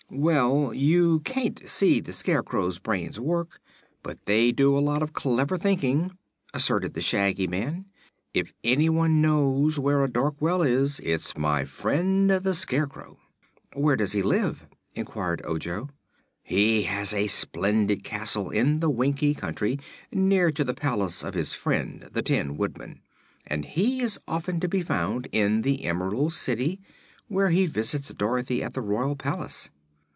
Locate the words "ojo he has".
15.45-17.13